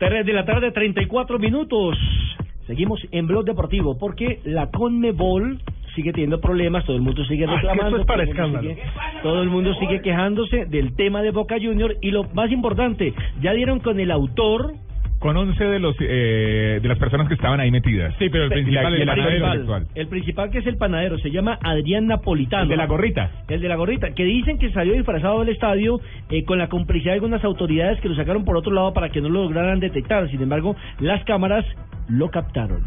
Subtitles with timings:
[0.00, 1.96] 3 de la tarde, 34 minutos.
[2.66, 5.58] Seguimos en Blog Deportivo porque la Conmebol
[5.94, 8.82] sigue teniendo problemas, todo el mundo sigue reclamando, esto es para todo, el mundo sigue,
[9.22, 13.12] todo el mundo sigue quejándose del tema de Boca Junior y lo más importante,
[13.42, 14.74] ya dieron con el autor
[15.20, 18.14] Con 11 de los eh, de las personas que estaban ahí metidas.
[18.18, 19.86] Sí, pero el principal el principal.
[19.94, 22.62] el principal que es el panadero, se llama Adrián Napolitano.
[22.64, 23.30] El de la gorrita.
[23.46, 27.12] El de la gorrita, que dicen que salió disfrazado del estadio eh, con la complicidad
[27.12, 30.28] de algunas autoridades que lo sacaron por otro lado para que no lo lograran detectar.
[30.30, 31.66] Sin embargo, las cámaras
[32.08, 32.82] lo captaron.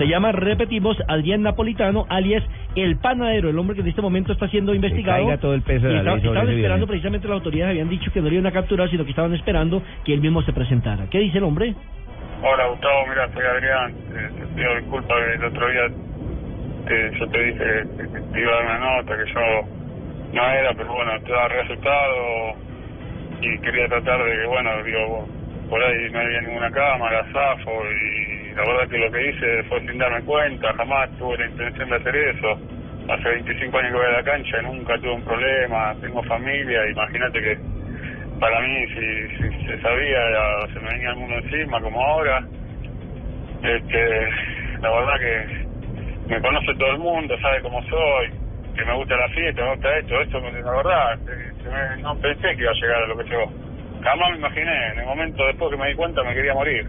[0.00, 2.42] Se llama, repetimos, Adrián Napolitano, alias
[2.74, 5.24] El Panadero, el hombre que en este momento está siendo investigado.
[5.26, 6.86] caiga todo el peso de Y la ley Estaban esperando, video.
[6.86, 9.82] precisamente las autoridades habían dicho que no lo iban a capturar, sino que estaban esperando
[10.06, 11.04] que él mismo se presentara.
[11.10, 11.74] ¿Qué dice el hombre?
[12.42, 13.90] Hola Gustavo, mira, soy Adrián.
[13.92, 15.82] Eh, te pido disculpas que el otro día
[16.86, 17.64] te- yo te dije
[17.98, 19.40] que, que te iba a dar una nota, que yo
[20.32, 22.54] no era, pero bueno, estaba re asustado
[23.42, 25.28] y quería tratar de que, bueno, digo,
[25.68, 29.80] por ahí no había ninguna cámara, zafo y la verdad que lo que hice fue
[29.86, 32.58] sin darme cuenta, jamás tuve la intención de hacer eso.
[33.08, 37.40] Hace 25 años que voy a la cancha nunca tuve un problema, tengo familia, imagínate
[37.40, 37.58] que
[38.38, 40.20] para mí si, si se sabía
[40.72, 42.42] se me venía el mundo encima como ahora
[43.62, 44.28] este
[44.80, 48.28] la verdad que me conoce todo el mundo sabe cómo soy
[48.74, 51.18] que me gusta la fiesta me gusta esto esto la verdad
[51.62, 53.52] se me- no pensé que iba a llegar a lo que llegó
[54.02, 56.86] jamás me imaginé en el momento después que me di cuenta me quería morir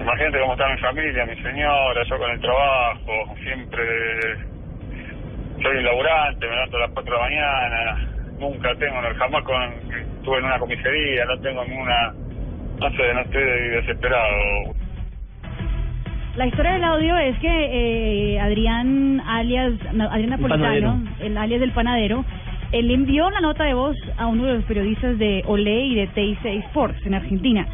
[0.00, 4.56] imagínate cómo está mi familia mi señora yo con el trabajo siempre
[5.62, 8.08] soy un laburante, me levanto a las 4 de la mañana,
[8.38, 9.62] nunca tengo, jamás con,
[10.16, 12.14] estuve en una comisaría, no tengo ninguna,
[12.78, 14.74] no sé, no estoy desesperado.
[16.36, 21.72] La historia del audio es que eh, Adrián, alias no, Adrián Napolitano, el alias del
[21.72, 22.24] panadero,
[22.72, 26.06] él envió la nota de voz a uno de los periodistas de Olé y de
[26.08, 27.66] TIC Sports en Argentina.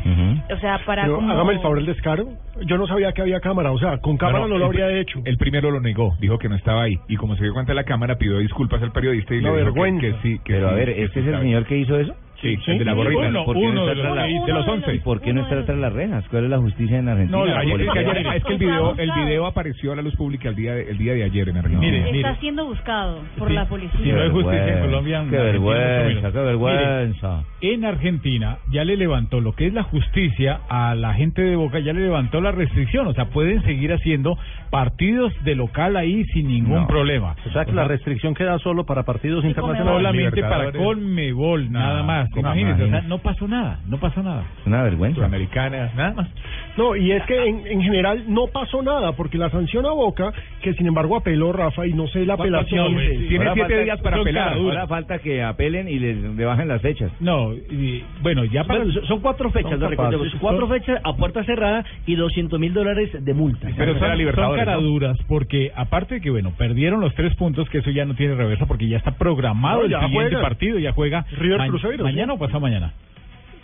[0.55, 1.33] O sea, para Pero como...
[1.33, 2.29] hágame el favor el descaro.
[2.67, 5.21] Yo no sabía que había cámara, o sea, con cámara no, lo habría hecho.
[5.25, 6.99] El primero lo negó, dijo que no estaba ahí.
[7.09, 9.57] Y como se dio cuenta de la cámara, pidió disculpas al periodista y le dijo
[9.57, 10.01] que, vergüenza.
[10.01, 10.39] que sí.
[10.45, 12.15] Que Pero a ver, ¿este es el señor que hizo eso?
[12.43, 12.71] Sí, Sí.
[12.73, 13.29] el de la gorrita.
[13.29, 14.95] Uno, ¿Por qué no uno está de los la- de los de 11.
[14.95, 16.25] ¿Y por qué no está tras las rejas?
[16.29, 17.39] ¿Cuál es la justicia en Argentina?
[17.39, 20.03] No, La ayer- es que, ayer- es que el video, el video apareció a la
[20.03, 21.81] luz pública el día de, el día de ayer en Argentina.
[21.81, 22.41] Mire, Está mire.
[22.41, 24.15] siendo buscado por Sí, la Si policía.
[24.15, 27.45] no hay justicia en vergüenza, Colombia, Qué en Argentina mucho vergüenza, qué Mire, vergüenza.
[27.61, 31.79] En Argentina ya le levantó lo que es la justicia a la gente de Boca,
[31.79, 34.37] ya le levantó la restricción, o sea, pueden seguir haciendo
[34.71, 36.87] partidos de local ahí sin ningún No.
[36.89, 37.37] problema.
[37.47, 39.93] O sea que la restricción queda solo para partidos internacionales.
[39.99, 40.73] solamente para.
[40.73, 42.31] Conmebol, nada No, más.
[42.33, 44.45] ¿Cómo Imagínense, o sea, no pasó nada, no pasó nada.
[44.61, 45.17] Es una vergüenza.
[45.17, 46.29] Sudamericana, nada más.
[46.77, 50.33] No, y es que en, en general no pasó nada, porque la sanción a Boca,
[50.63, 52.97] que sin embargo apeló Rafa, y no sé la apelación.
[52.97, 54.45] Tiene siete falta- días para apelar.
[54.49, 54.77] caraduras.
[54.77, 57.11] Ahora falta que apelen y les le bajen las fechas.
[57.21, 58.85] No, y, bueno, ya para...
[58.85, 60.29] Bueno, son- cuatro fechas, Son recordemos.
[60.41, 63.69] Cuatro fechas a puerta cerrada y 200 mil dólares de multa.
[63.77, 64.65] Pero son, será son Libertadores, ¿no?
[64.73, 68.35] caraduras porque aparte de que bueno perdieron los tres puntos que eso ya no tiene
[68.35, 72.33] reversa porque ya está programado No, el siguiente partido ya juega River ma- Cruzeiro, mañana
[72.33, 72.37] sí.
[72.37, 72.93] o pasado mañana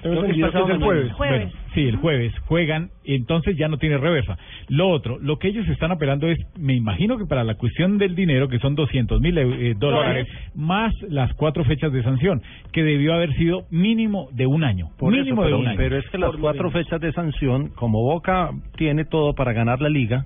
[0.02, 1.12] Tengo que es el jueves.
[1.12, 1.16] Jueves.
[1.18, 2.32] Bueno, sí el jueves.
[2.46, 4.36] Juegan entonces ya no tiene reversa.
[4.68, 8.14] Lo otro lo que ellos están apelando es me imagino que para la cuestión del
[8.14, 10.26] dinero que son 200 mil eh, dólares.
[10.54, 12.42] más las cuatro fechas de sanción
[12.72, 14.88] que debió haber sido mínimo de un año.
[14.98, 15.76] Por eso, mínimo de pero, un año.
[15.76, 19.88] pero es que las cuatro fechas de sanción, como Boca tiene todo para ganar la
[19.88, 20.24] liga,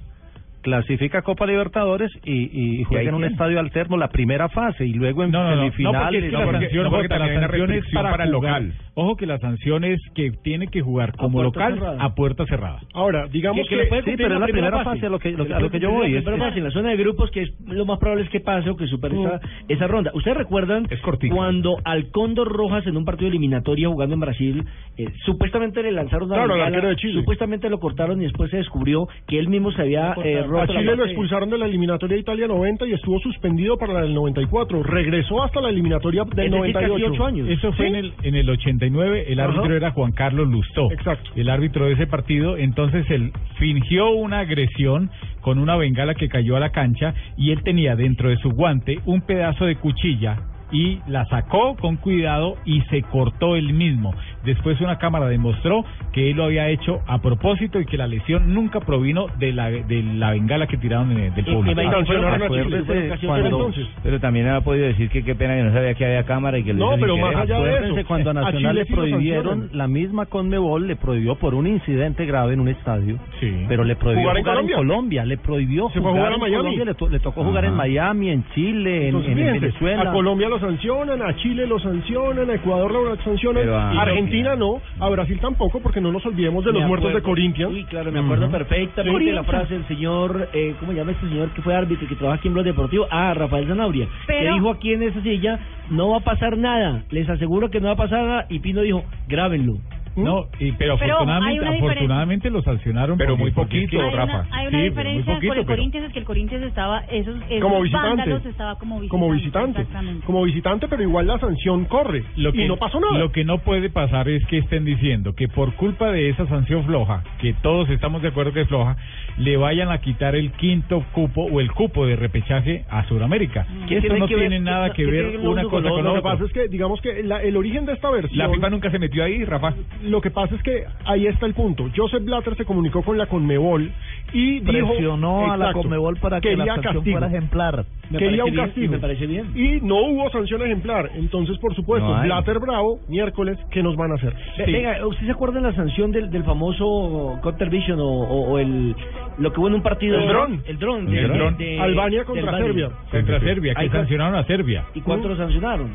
[0.63, 4.93] clasifica a Copa Libertadores y, y juega en un estadio alterno la primera fase y
[4.95, 6.03] luego en No, no, no, no, semifinales.
[6.03, 8.63] porque es que no, la porque- sanción, no, porque la sanción es para, para jugar.
[8.63, 8.75] local.
[8.95, 12.03] Ojo que la sanción es que tiene que jugar como local cerrada.
[12.05, 12.81] a puerta cerrada.
[12.95, 15.19] Ahora, digamos Que- que, que le puede sí, pero es la primera fase, a lo
[15.19, 17.43] que- lo a lo que yo voy, es fase, en la zona de grupos, que
[17.43, 20.11] es lo más probable es que pase o que supere esa, esa ronda.
[20.15, 21.01] ¿Ustedes recuerdan Es
[21.31, 24.65] cuando al Cóndor Rojas en un partido eliminatorio jugando en Brasil,
[24.99, 27.15] eh, supuestamente le lanzaron una Claro, bengala, de Chile.
[27.21, 30.97] supuestamente lo cortaron y después se descubrió que él mismo se había eh, a Chile
[30.97, 34.83] lo expulsaron de la eliminatoria de Italia 90 y estuvo suspendido para la del 94.
[34.83, 37.13] Regresó hasta la eliminatoria del Es decir, casi 98.
[37.13, 37.49] ocho años.
[37.49, 37.91] Eso fue Sí.
[37.91, 39.75] en el en el 89, el árbitro Ajá.
[39.77, 40.91] era Juan Carlos Lustó.
[40.93, 41.31] Exacto.
[41.37, 45.11] El árbitro de ese partido, entonces él fingió una agresión
[45.41, 48.99] con una bengala que cayó a la cancha y él tenía dentro de su guante
[49.07, 50.37] un pedazo de cuchilla
[50.71, 54.15] y la sacó con cuidado y se cortó él mismo.
[54.45, 58.53] Después una cámara demostró que él lo había hecho a propósito y que la lesión
[58.53, 61.81] nunca provino de la de la bengala que tiraron en- del Y- público.
[61.81, 62.61] y- y- Sancionaron a Chile.
[62.63, 63.87] Acuérdese Fue ocasión cuando- de- entonces.
[64.03, 66.65] Pero también ha podido decir que qué pena que no sabía que había cámara y
[66.65, 70.27] que lo No, pero más allá de eso, cuando a Nacional le prohibieron, la misma
[70.27, 73.65] Conmebol le prohibió por un incidente grave en un estadio, Sí.
[73.69, 75.25] pero le prohibió ¿Jugar jugar, en en, Colombia?
[75.25, 76.57] Le prohibió Se fue a jugar a en Miami.
[76.57, 77.75] Colombia, le, to- le tocó jugar en.
[77.75, 80.11] Miami, en Chile, en, Venezuela.
[80.11, 84.57] a Colombia lo sancionan, a Chile lo sancionan, a Ecuador lo sancionan, a- Argentina Argentina
[84.57, 87.73] no, a Brasil tampoco, porque no nos olvidemos de los muertos de Corinthians.
[87.75, 88.53] Sí, claro, me acuerdo Ujú.
[88.53, 92.07] perfectamente de la frase del señor, eh, ¿cómo se llama este señor que fue árbitro
[92.07, 93.07] y que trabaja aquí en Blog Deportivo?
[93.11, 95.59] Ah, Rafael Zanabria, que Pero- dijo aquí en esa silla,
[95.91, 98.81] no va a pasar nada, les aseguro que no va a pasar nada, y Pino
[98.83, 99.75] dijo, grábenlo.
[100.17, 103.17] No, y, pero, Pero afortunadamente, afortunadamente lo sancionaron.
[103.19, 104.41] Pero muy poquito, que- Hay Rafa.
[104.47, 106.99] una, hay una Sí, diferencia poquito, con el pero- Corinthians es que el Corinthians estaba
[107.11, 108.49] esos, esos como visitante.
[108.49, 109.09] estaba como visitante.
[109.09, 109.87] como visitante.
[110.27, 112.25] Como visitante, pero igual la sanción corre.
[112.37, 113.19] Lo que, y no pasó nada.
[113.19, 116.85] Lo que no puede pasar es que estén diciendo que por culpa de esa sanción
[116.85, 118.97] floja, que todos estamos de acuerdo que es floja,
[119.39, 123.67] le vayan a quitar el quinto cupo o el cupo de repechaje a Sudamérica.
[123.89, 126.13] ¿Qué Esto tiene no que ver- tiene nada que ver una cosa con con lo
[126.13, 126.33] que otra.
[126.33, 128.39] pasa es que, digamos que la- el origen de esta versión...
[128.39, 129.73] La FIFA nunca se metió ahí, Rafa.
[130.05, 131.85] Lo que pasa es que ahí está el punto.
[131.95, 133.91] Joseph Blatter se comunicó con la Conmebol
[134.33, 134.89] y dijo...
[134.89, 137.19] Presionó a la Exacto, Conmebol para que la sanción castigo.
[137.19, 137.85] fuera ejemplar.
[138.11, 138.93] Me quería un castigo.
[138.93, 139.53] me parece bien.
[139.55, 141.11] Y no hubo sanción ejemplar.
[141.15, 142.23] Entonces, por supuesto, No.
[142.23, 144.35] Blatter bravo, miércoles, ¿qué nos van a hacer?
[144.59, 148.51] Ve- Venga, ¿usted se acuerda de la sanción del, del famoso Counter Vision o, o,
[148.53, 148.95] o el
[149.39, 150.19] lo que hubo en un partido?
[150.19, 150.63] El dron.
[150.67, 151.09] El dron.
[151.09, 151.57] El de- dron.
[151.57, 152.59] de- Albania contra.
[152.59, 152.91] Serbia.
[153.11, 154.85] Contra Serbia, que Hay- sancionaron a Serbia.
[154.95, 155.91] ¿Y cuánto lo sancionaron?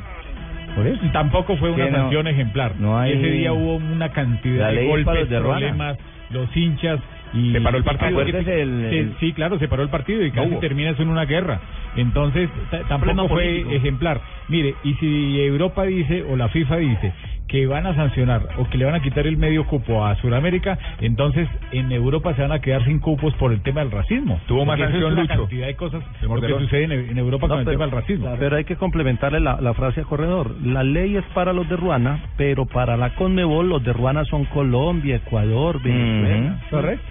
[0.77, 1.01] Por eso.
[1.11, 1.97] Tampoco fue una no.
[1.97, 2.73] sanción ejemplar.
[2.79, 5.97] No hay- Ese día hubo una cantidad de golpes, de problemas,
[6.29, 6.99] los hinchas
[7.33, 8.21] y Se paró el partido.
[8.21, 11.25] El- Sí, el- sí, claro, se paró el partido y casi termina eso en una
[11.25, 11.59] guerra.
[11.95, 13.71] Entonces, ta- tampoco fue político.
[13.71, 14.21] ejemplar.
[14.49, 17.11] Mire, y si Europa dice o la FIFA dice
[17.47, 20.77] que van a sancionar o que le van a quitar el medio cupo a Sudamérica,
[20.99, 24.39] entonces en Europa se van a quedar sin cupos por el tema del racismo.
[24.47, 25.33] Tuvo más sanción, es una Lucho.
[25.41, 27.95] cantidad de cosas lo que sucede en, en Europa No, con el pero- tema del
[28.01, 28.35] racismo.
[28.37, 30.55] Pero hay que complementarle la, la frase a Corredor.
[30.63, 34.45] La ley es para los de Ruana, pero para la Conmebol los de Ruana son
[34.45, 36.59] Colombia, Ecuador, Venezuela.
[36.69, 37.07] Correcto.